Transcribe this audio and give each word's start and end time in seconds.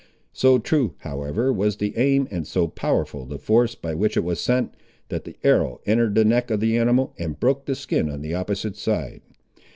So 0.33 0.57
true, 0.57 0.95
however, 1.01 1.53
was 1.53 1.77
the 1.77 1.95
aim, 1.95 2.27
and 2.31 2.47
so 2.47 2.67
powerful 2.67 3.23
the 3.23 3.37
force 3.37 3.75
by 3.75 3.93
which 3.93 4.17
it 4.17 4.23
was 4.23 4.41
sent, 4.41 4.73
that 5.09 5.25
the 5.25 5.35
arrow 5.43 5.79
entered 5.85 6.15
the 6.15 6.25
neck 6.25 6.49
of 6.49 6.59
the 6.59 6.75
animal, 6.75 7.13
and 7.19 7.39
broke 7.39 7.65
the 7.65 7.75
skin 7.75 8.09
on 8.09 8.21
the 8.21 8.33
opposite 8.33 8.77
side. 8.77 9.21